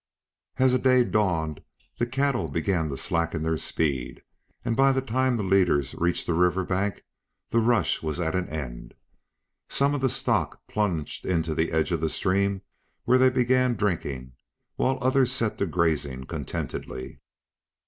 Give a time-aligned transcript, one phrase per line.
[0.57, 1.61] As the day dawned
[1.99, 4.23] the cattle began to slacken their speed,
[4.65, 7.03] and, by the time the leaders reached the river bank,
[7.51, 8.95] the rush was at an end.
[9.69, 12.63] Some of the stock plunged into the edge of the stream
[13.03, 14.33] where they began drinking,
[14.75, 17.19] while others set to grazing contentedly.